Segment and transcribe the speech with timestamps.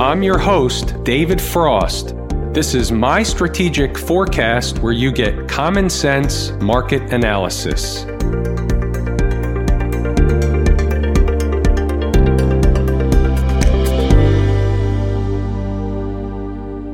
[0.00, 2.14] I'm your host, David Frost.
[2.54, 8.06] This is my strategic forecast where you get common sense market analysis.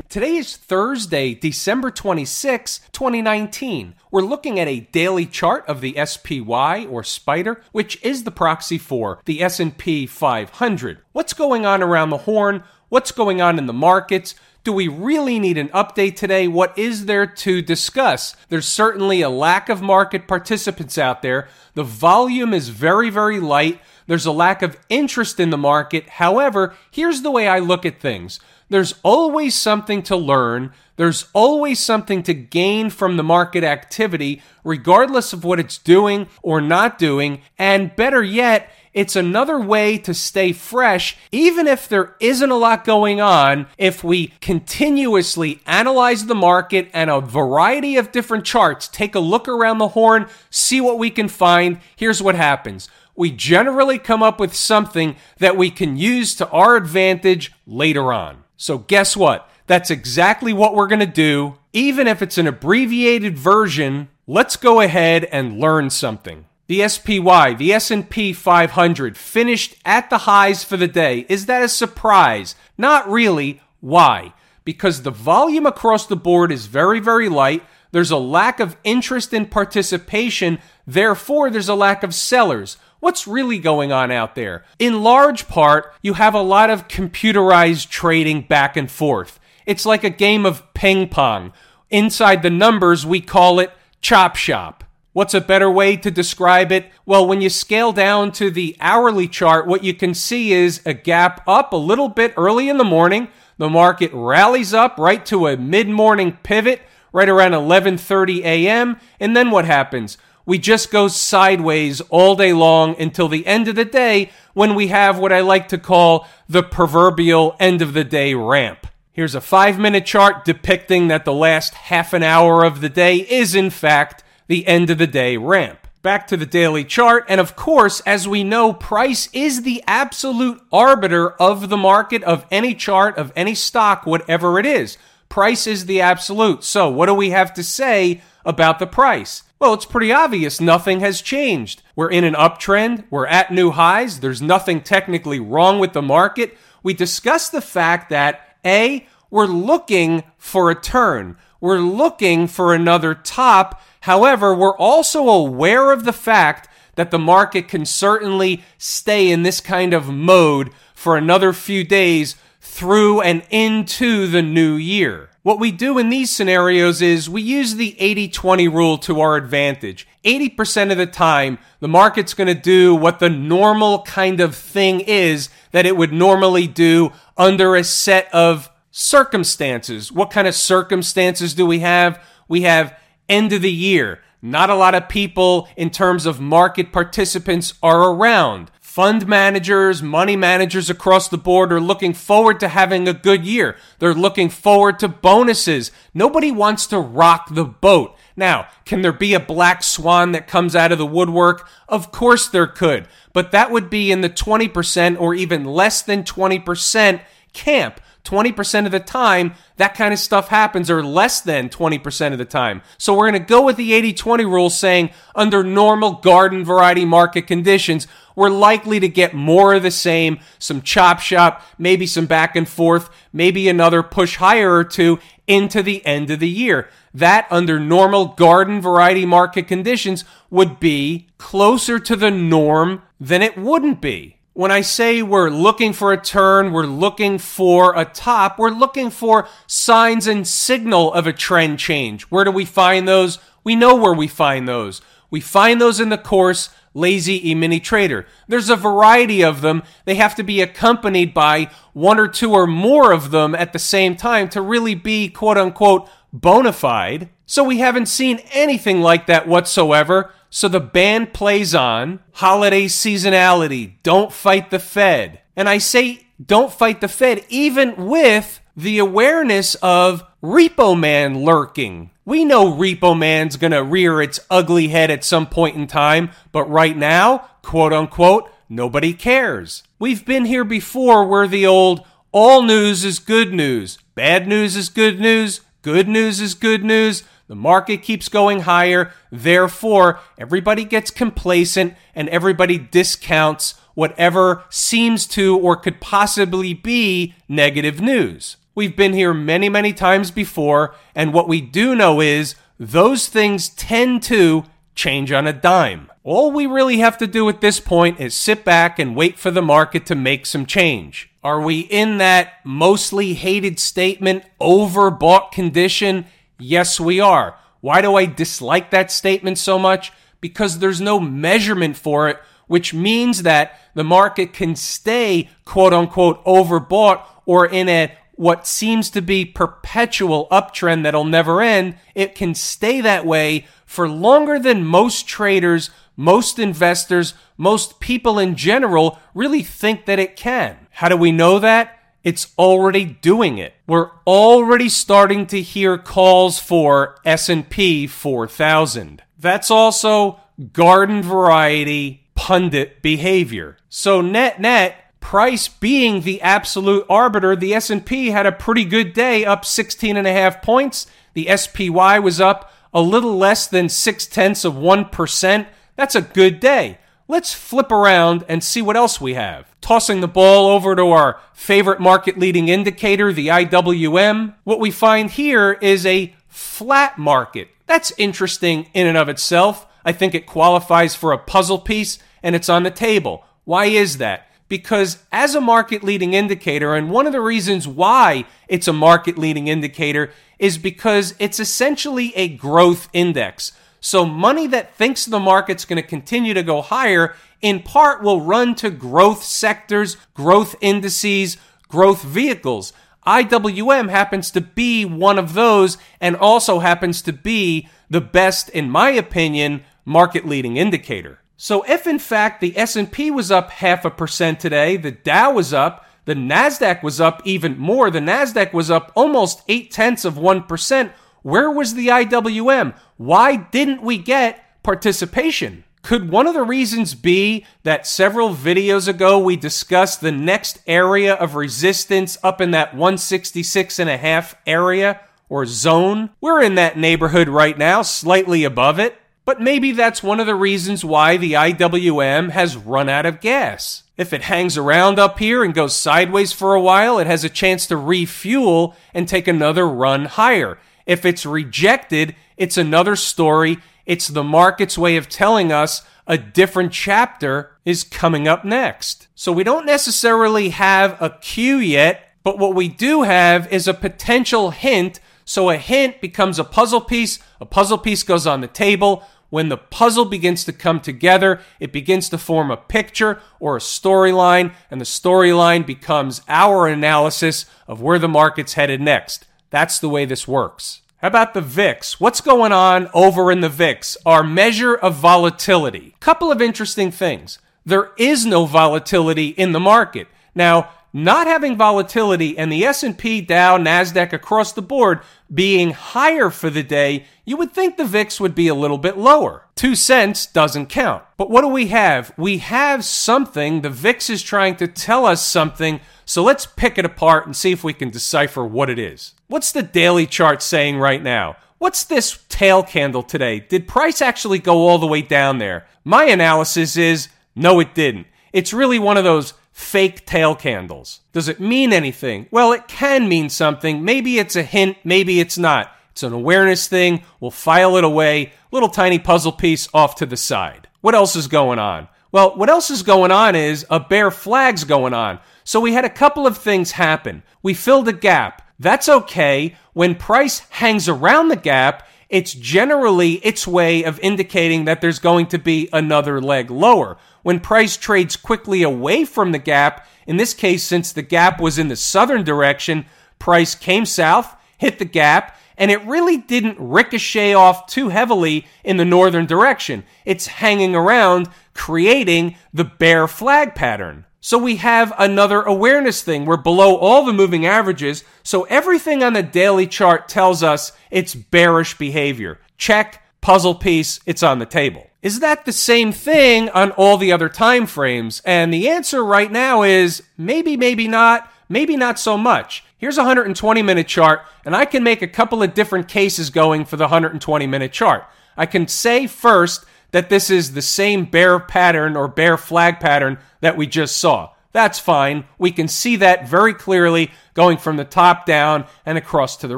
[0.09, 3.93] Today is Thursday, December 26, 2019.
[4.11, 8.77] We're looking at a daily chart of the SPY or Spider, which is the proxy
[8.77, 10.99] for the S&P 500.
[11.13, 12.63] What's going on around the horn?
[12.89, 14.33] What's going on in the markets?
[14.63, 16.47] Do we really need an update today?
[16.47, 18.33] What is there to discuss?
[18.47, 21.49] There's certainly a lack of market participants out there.
[21.73, 23.81] The volume is very, very light.
[24.07, 26.07] There's a lack of interest in the market.
[26.07, 28.39] However, here's the way I look at things.
[28.69, 30.71] There's always something to learn.
[30.95, 36.61] There's always something to gain from the market activity, regardless of what it's doing or
[36.61, 37.41] not doing.
[37.57, 42.83] And better yet, it's another way to stay fresh, even if there isn't a lot
[42.83, 43.67] going on.
[43.77, 49.47] If we continuously analyze the market and a variety of different charts, take a look
[49.47, 52.89] around the horn, see what we can find, here's what happens.
[53.15, 58.45] We generally come up with something that we can use to our advantage later on.
[58.57, 59.47] So, guess what?
[59.67, 61.59] That's exactly what we're going to do.
[61.71, 66.45] Even if it's an abbreviated version, let's go ahead and learn something.
[66.67, 71.25] The SPY, the S&P 500 finished at the highs for the day.
[71.29, 72.55] Is that a surprise?
[72.77, 73.61] Not really.
[73.79, 74.33] Why?
[74.65, 77.63] Because the volume across the board is very very light.
[77.91, 82.75] There's a lack of interest in participation, therefore there's a lack of sellers.
[82.99, 84.65] What's really going on out there?
[84.77, 89.39] In large part, you have a lot of computerized trading back and forth.
[89.65, 91.53] It's like a game of ping pong.
[91.89, 94.83] Inside the numbers, we call it chop shop.
[95.17, 96.91] What's a better way to describe it?
[97.03, 100.93] Well, when you scale down to the hourly chart, what you can see is a
[100.93, 103.29] gap up a little bit early in the morning.
[103.57, 108.99] The market rallies up right to a mid-morning pivot right around 11:30 a.m.
[109.19, 110.19] and then what happens?
[110.45, 114.89] we just go sideways all day long until the end of the day when we
[114.89, 118.85] have what I like to call the proverbial end of the day ramp.
[119.11, 123.15] Here's a five minute chart depicting that the last half an hour of the day
[123.15, 125.87] is, in fact, the end of the day ramp.
[126.01, 130.61] Back to the daily chart, and of course, as we know, price is the absolute
[130.71, 134.97] arbiter of the market, of any chart, of any stock, whatever it is.
[135.27, 136.63] Price is the absolute.
[136.63, 139.43] So, what do we have to say about the price?
[139.59, 141.81] Well, it's pretty obvious nothing has changed.
[141.95, 146.57] We're in an uptrend, we're at new highs, there's nothing technically wrong with the market.
[146.83, 151.37] We discussed the fact that A, we're looking for a turn.
[151.59, 153.81] We're looking for another top.
[154.07, 159.59] However, we're also aware of the fact that the market can certainly stay in this
[159.59, 165.29] kind of mode for another few days through and into the new year.
[165.43, 169.35] What we do in these scenarios is we use the 80 20 rule to our
[169.35, 170.07] advantage.
[170.23, 175.01] 80% of the time, the market's going to do what the normal kind of thing
[175.01, 180.13] is that it would normally do under a set of circumstances.
[180.13, 182.23] What kind of circumstances do we have?
[182.47, 182.97] We have
[183.29, 184.21] end of the year.
[184.41, 188.71] Not a lot of people in terms of market participants are around.
[188.79, 193.75] Fund managers, money managers across the board are looking forward to having a good year.
[193.99, 195.91] They're looking forward to bonuses.
[196.13, 198.15] Nobody wants to rock the boat.
[198.35, 201.69] Now, can there be a black swan that comes out of the woodwork?
[201.87, 206.23] Of course there could, but that would be in the 20% or even less than
[206.23, 207.21] 20%
[207.53, 207.99] camp.
[208.27, 212.45] 20% of the time, that kind of stuff happens, or less than 20% of the
[212.45, 212.81] time.
[212.97, 217.05] So we're going to go with the 80 20 rule saying under normal garden variety
[217.05, 222.25] market conditions, we're likely to get more of the same, some chop shop, maybe some
[222.25, 226.89] back and forth, maybe another push higher or two into the end of the year.
[227.13, 233.57] That under normal garden variety market conditions would be closer to the norm than it
[233.57, 234.36] wouldn't be.
[234.57, 239.11] When I say we're looking for a turn, we're looking for a top, we're looking
[239.11, 242.23] for signs and signal of a trend change.
[242.31, 243.37] Where do we find those?
[243.63, 244.99] We know where we find those.
[245.29, 248.25] We find those in the course Lazy E-mini Trader.
[248.47, 249.83] There's a variety of them.
[250.05, 253.79] They have to be accompanied by one or two or more of them at the
[253.79, 257.29] same time to really be quote unquote bona fide.
[257.45, 260.33] So we haven't seen anything like that whatsoever.
[260.57, 265.41] So the band plays on holiday seasonality, don't fight the Fed.
[265.55, 272.09] And I say don't fight the Fed even with the awareness of Repo Man lurking.
[272.25, 276.67] We know Repo Man's gonna rear its ugly head at some point in time, but
[276.67, 279.83] right now, quote unquote, nobody cares.
[279.99, 283.99] We've been here before where the old All news is good news.
[284.15, 285.61] Bad news is good news.
[285.83, 287.21] Good news is good news.
[287.47, 289.11] The market keeps going higher.
[289.31, 297.99] Therefore, everybody gets complacent and everybody discounts whatever seems to or could possibly be negative
[297.99, 298.57] news.
[298.75, 303.69] We've been here many, many times before, and what we do know is those things
[303.69, 306.11] tend to change on a dime.
[306.23, 309.49] All we really have to do at this point is sit back and wait for
[309.49, 311.31] the market to make some change.
[311.43, 316.25] Are we in that mostly hated statement, overbought condition?
[316.59, 317.57] Yes, we are.
[317.81, 320.11] Why do I dislike that statement so much?
[320.41, 326.43] Because there's no measurement for it which means that the market can stay quote unquote
[326.45, 331.95] overbought or in a what seems to be perpetual uptrend that'll never end.
[332.13, 338.55] It can stay that way for longer than most traders, most investors, most people in
[338.55, 340.77] general really think that it can.
[340.91, 341.96] How do we know that?
[342.27, 343.73] It's already doing it.
[343.87, 349.23] We're already starting to hear calls for S&P 4000.
[349.39, 350.41] That's also
[350.73, 353.77] garden variety pundit behavior.
[353.87, 359.45] So net net, price being the absolute arbiter, the S&P had a pretty good day,
[359.45, 361.07] up 16 and a half points.
[361.33, 365.67] The SPY was up a little less than six tenths of 1%.
[365.95, 366.97] That's a good day.
[367.29, 369.65] Let's flip around and see what else we have.
[369.81, 374.55] Tossing the ball over to our favorite market leading indicator, the IWM.
[374.63, 377.67] What we find here is a flat market.
[377.85, 379.87] That's interesting in and of itself.
[380.05, 383.43] I think it qualifies for a puzzle piece and it's on the table.
[383.65, 384.47] Why is that?
[384.69, 389.37] Because as a market leading indicator, and one of the reasons why it's a market
[389.37, 393.73] leading indicator is because it's essentially a growth index.
[394.07, 398.39] So money that thinks the market's going to continue to go higher in part will
[398.39, 401.57] run to growth sectors, growth indices,
[401.89, 402.93] growth vehicles.
[403.25, 408.89] IWM happens to be one of those and also happens to be the best, in
[408.89, 411.41] my opinion, market leading indicator.
[411.57, 415.73] So if in fact the S&P was up half a percent today, the Dow was
[415.73, 418.09] up, the Nasdaq was up even more.
[418.09, 421.11] The Nasdaq was up almost eight tenths of one percent.
[421.41, 422.93] Where was the IWM?
[423.17, 425.83] Why didn't we get participation?
[426.03, 431.33] Could one of the reasons be that several videos ago we discussed the next area
[431.33, 435.19] of resistance up in that 166 and a half area
[435.49, 436.29] or zone?
[436.39, 439.19] We're in that neighborhood right now, slightly above it.
[439.45, 444.03] But maybe that's one of the reasons why the IWM has run out of gas.
[444.15, 447.49] If it hangs around up here and goes sideways for a while, it has a
[447.49, 450.77] chance to refuel and take another run higher.
[451.07, 453.79] If it's rejected, it's another story.
[454.05, 459.27] It's the market's way of telling us a different chapter is coming up next.
[459.33, 463.93] So we don't necessarily have a cue yet, but what we do have is a
[463.93, 465.19] potential hint.
[465.45, 467.39] So a hint becomes a puzzle piece.
[467.59, 471.93] A puzzle piece goes on the table when the puzzle begins to come together, it
[471.93, 478.01] begins to form a picture or a storyline, and the storyline becomes our analysis of
[478.01, 479.45] where the market's headed next.
[479.69, 481.01] That's the way this works.
[481.17, 482.19] How about the VIX?
[482.19, 484.17] What's going on over in the VIX?
[484.25, 486.15] Our measure of volatility.
[486.19, 487.59] Couple of interesting things.
[487.85, 490.27] There is no volatility in the market.
[490.53, 495.21] Now, not having volatility and the S&P, Dow, Nasdaq across the board
[495.51, 499.17] being higher for the day, you would think the VIX would be a little bit
[499.17, 499.65] lower.
[499.75, 501.23] 2 cents doesn't count.
[501.37, 502.33] But what do we have?
[502.37, 503.81] We have something.
[503.81, 506.01] The VIX is trying to tell us something.
[506.25, 509.33] So let's pick it apart and see if we can decipher what it is.
[509.49, 511.55] What's the daily chart saying right now?
[511.77, 513.61] What's this tail candle today?
[513.61, 515.87] Did price actually go all the way down there?
[516.03, 518.27] My analysis is no, it didn't.
[518.51, 521.21] It's really one of those fake tail candles.
[521.31, 522.47] Does it mean anything?
[522.51, 524.03] Well, it can mean something.
[524.03, 525.95] Maybe it's a hint, maybe it's not.
[526.11, 527.23] It's an awareness thing.
[527.39, 528.51] We'll file it away.
[528.71, 530.89] Little tiny puzzle piece off to the side.
[530.99, 532.09] What else is going on?
[532.33, 535.39] Well, what else is going on is a bear flag's going on.
[535.63, 537.43] So we had a couple of things happen.
[537.63, 538.66] We filled a gap.
[538.79, 539.75] That's okay.
[539.93, 545.47] When price hangs around the gap, it's generally its way of indicating that there's going
[545.47, 550.05] to be another leg lower when price trades quickly away from the gap.
[550.27, 553.05] In this case, since the gap was in the southern direction,
[553.39, 558.97] price came south, hit the gap, and it really didn't ricochet off too heavily in
[558.97, 560.03] the northern direction.
[560.25, 564.25] It's hanging around, creating the bear flag pattern.
[564.47, 566.45] So we have another awareness thing.
[566.45, 568.23] We're below all the moving averages.
[568.43, 572.57] So everything on the daily chart tells us it's bearish behavior.
[572.77, 575.05] Check, puzzle piece, it's on the table.
[575.21, 578.41] Is that the same thing on all the other time frames?
[578.45, 582.85] And the answer right now is maybe, maybe not, maybe not so much.
[582.97, 586.85] Here's a 120 minute chart, and I can make a couple of different cases going
[586.85, 588.23] for the 120 minute chart.
[588.55, 593.39] I can say first that this is the same bear pattern or bear flag pattern
[593.61, 594.51] that we just saw.
[594.73, 595.45] That's fine.
[595.57, 599.77] We can see that very clearly going from the top down and across to the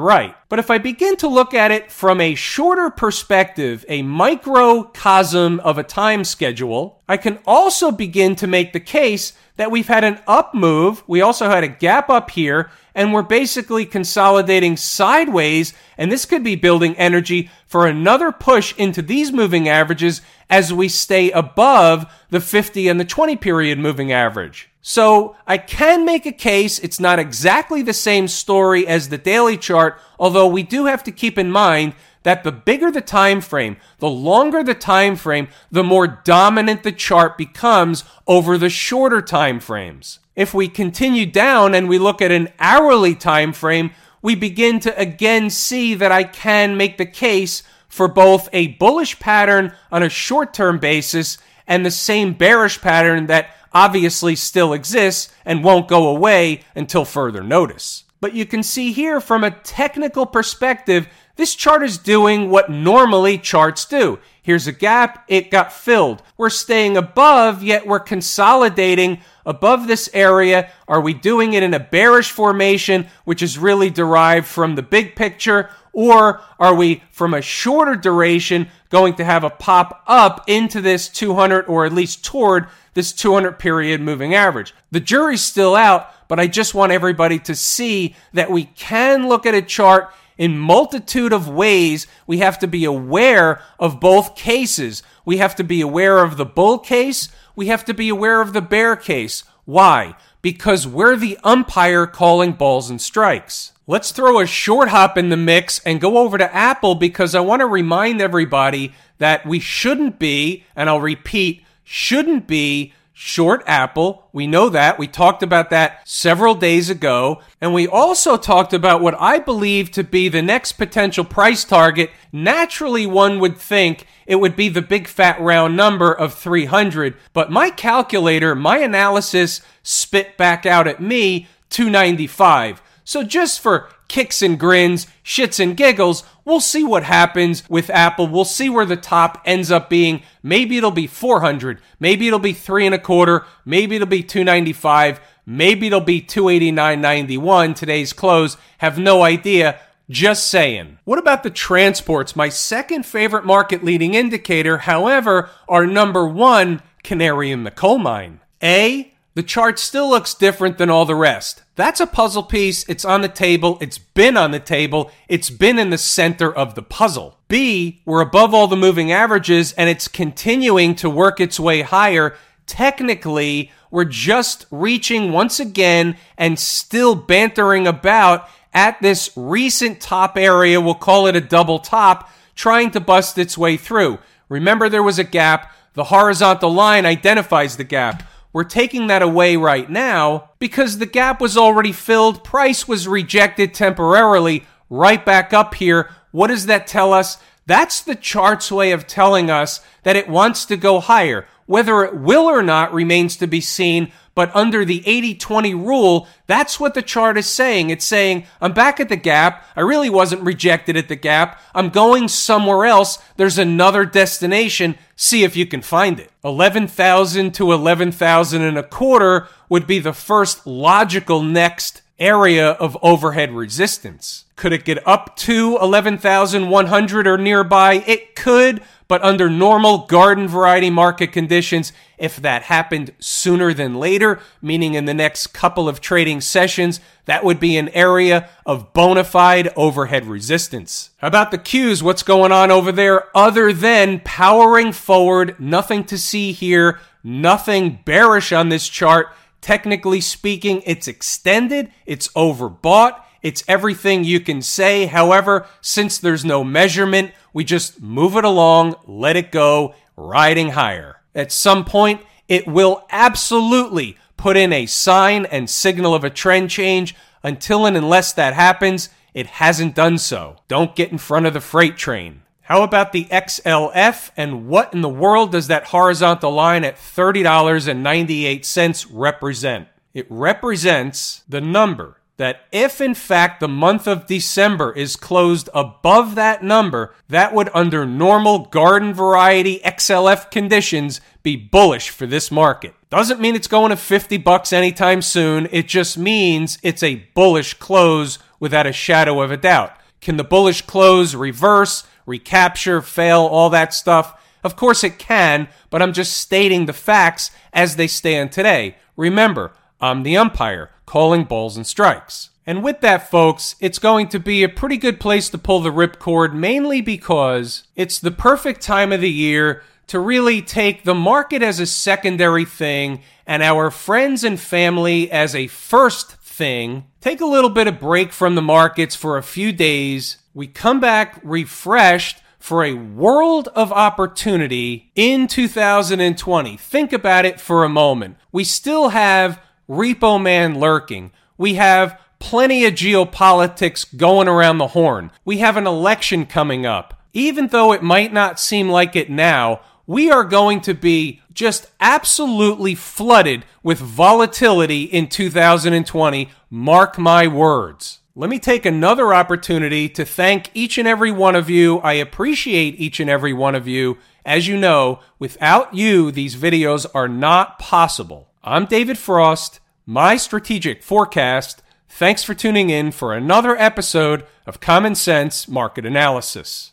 [0.00, 0.34] right.
[0.50, 5.78] But if I begin to look at it from a shorter perspective, a microcosm of
[5.78, 10.20] a time schedule, I can also begin to make the case that we've had an
[10.26, 11.02] up move.
[11.06, 15.72] We also had a gap up here, and we're basically consolidating sideways.
[15.96, 20.88] And this could be building energy for another push into these moving averages as we
[20.88, 24.70] stay above the 50 and the 20 period moving average.
[24.82, 26.78] So I can make a case.
[26.78, 31.12] It's not exactly the same story as the daily chart, although we do have to
[31.12, 35.84] keep in mind that the bigger the time frame, the longer the time frame, the
[35.84, 40.18] more dominant the chart becomes over the shorter time frames.
[40.36, 43.90] If we continue down and we look at an hourly time frame,
[44.22, 49.18] we begin to again see that I can make the case for both a bullish
[49.18, 55.64] pattern on a short-term basis and the same bearish pattern that obviously still exists and
[55.64, 58.04] won't go away until further notice.
[58.20, 61.08] But you can see here from a technical perspective,
[61.40, 64.18] this chart is doing what normally charts do.
[64.42, 66.22] Here's a gap, it got filled.
[66.36, 70.70] We're staying above, yet we're consolidating above this area.
[70.86, 75.16] Are we doing it in a bearish formation, which is really derived from the big
[75.16, 75.70] picture?
[75.94, 81.08] Or are we, from a shorter duration, going to have a pop up into this
[81.08, 84.74] 200 or at least toward this 200 period moving average?
[84.90, 89.46] The jury's still out, but I just want everybody to see that we can look
[89.46, 92.06] at a chart in multitude of ways.
[92.26, 95.02] We have to be aware of both cases.
[95.26, 97.28] We have to be aware of the bull case.
[97.54, 99.44] We have to be aware of the bear case.
[99.66, 100.16] Why?
[100.40, 103.72] Because we're the umpire calling balls and strikes.
[103.86, 107.40] Let's throw a short hop in the mix and go over to Apple because I
[107.40, 114.26] want to remind everybody that we shouldn't be, and I'll repeat, shouldn't be short Apple.
[114.32, 114.98] We know that.
[114.98, 117.42] We talked about that several days ago.
[117.60, 122.10] And we also talked about what I believe to be the next potential price target.
[122.32, 127.14] Naturally, one would think it would be the big fat round number of 300.
[127.34, 132.80] But my calculator, my analysis spit back out at me 295.
[133.10, 138.28] So just for kicks and grins, shits and giggles, we'll see what happens with Apple.
[138.28, 140.22] We'll see where the top ends up being.
[140.44, 141.80] Maybe it'll be 400.
[141.98, 143.46] Maybe it'll be three and a quarter.
[143.64, 145.20] Maybe it'll be 295.
[145.44, 148.56] Maybe it'll be 289.91 today's close.
[148.78, 149.80] Have no idea.
[150.08, 150.98] Just saying.
[151.02, 152.36] What about the transports?
[152.36, 158.38] My second favorite market leading indicator, however, are number one, canary in the coal mine.
[158.62, 161.62] A, the chart still looks different than all the rest.
[161.76, 162.86] That's a puzzle piece.
[162.88, 163.78] It's on the table.
[163.80, 165.10] It's been on the table.
[165.28, 167.38] It's been in the center of the puzzle.
[167.48, 172.36] B, we're above all the moving averages and it's continuing to work its way higher.
[172.66, 180.80] Technically, we're just reaching once again and still bantering about at this recent top area.
[180.80, 184.18] We'll call it a double top, trying to bust its way through.
[184.48, 185.72] Remember, there was a gap.
[185.94, 188.22] The horizontal line identifies the gap.
[188.52, 192.42] We're taking that away right now because the gap was already filled.
[192.42, 196.10] Price was rejected temporarily right back up here.
[196.32, 197.38] What does that tell us?
[197.66, 201.46] That's the chart's way of telling us that it wants to go higher.
[201.70, 206.26] Whether it will or not remains to be seen, but under the 80 20 rule,
[206.48, 207.90] that's what the chart is saying.
[207.90, 209.64] It's saying, I'm back at the gap.
[209.76, 211.62] I really wasn't rejected at the gap.
[211.72, 213.22] I'm going somewhere else.
[213.36, 214.98] There's another destination.
[215.14, 216.32] See if you can find it.
[216.42, 223.50] 11,000 to 11,000 and a quarter would be the first logical next area of overhead
[223.50, 224.44] resistance.
[224.54, 228.04] Could it get up to 11,100 or nearby?
[228.06, 234.38] It could, but under normal garden variety market conditions, if that happened sooner than later,
[234.60, 239.24] meaning in the next couple of trading sessions, that would be an area of bona
[239.24, 241.10] fide overhead resistance.
[241.16, 242.02] How about the Qs?
[242.02, 245.58] What's going on over there other than powering forward?
[245.58, 249.28] Nothing to see here, nothing bearish on this chart.
[249.60, 255.06] Technically speaking, it's extended, it's overbought, it's everything you can say.
[255.06, 261.20] However, since there's no measurement, we just move it along, let it go, riding higher.
[261.34, 266.70] At some point, it will absolutely put in a sign and signal of a trend
[266.70, 267.14] change.
[267.42, 270.56] Until and unless that happens, it hasn't done so.
[270.68, 272.42] Don't get in front of the freight train.
[272.70, 279.06] How about the XLF and what in the world does that horizontal line at $30.98
[279.10, 279.88] represent?
[280.14, 286.36] It represents the number that if in fact the month of December is closed above
[286.36, 292.94] that number, that would under normal garden variety XLF conditions be bullish for this market.
[293.10, 295.66] Doesn't mean it's going to 50 bucks anytime soon.
[295.72, 299.96] It just means it's a bullish close without a shadow of a doubt.
[300.20, 304.40] Can the bullish close reverse, recapture, fail, all that stuff?
[304.64, 308.96] Of course it can, but I'm just stating the facts as they stand today.
[309.16, 312.50] Remember, I'm the umpire, calling balls and strikes.
[312.66, 315.90] And with that, folks, it's going to be a pretty good place to pull the
[315.90, 321.62] ripcord, mainly because it's the perfect time of the year to really take the market
[321.62, 327.04] as a secondary thing and our friends and family as a first thing.
[327.20, 330.36] Take a little bit of break from the markets for a few days.
[330.52, 336.76] We come back refreshed for a world of opportunity in 2020.
[336.76, 338.36] Think about it for a moment.
[338.52, 341.32] We still have Repo Man lurking.
[341.56, 345.30] We have plenty of geopolitics going around the horn.
[345.44, 347.22] We have an election coming up.
[347.32, 351.86] Even though it might not seem like it now, we are going to be just
[352.00, 356.48] absolutely flooded with volatility in 2020.
[356.70, 358.19] Mark my words.
[358.40, 361.98] Let me take another opportunity to thank each and every one of you.
[361.98, 364.16] I appreciate each and every one of you.
[364.46, 368.48] As you know, without you, these videos are not possible.
[368.64, 371.82] I'm David Frost, my strategic forecast.
[372.08, 376.92] Thanks for tuning in for another episode of Common Sense Market Analysis.